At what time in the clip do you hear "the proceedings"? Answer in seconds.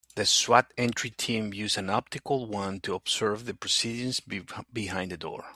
3.45-4.19